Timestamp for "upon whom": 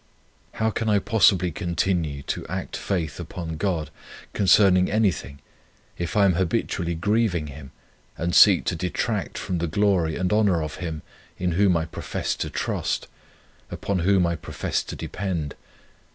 13.69-14.25